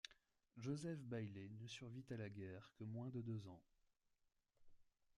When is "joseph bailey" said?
0.57-1.51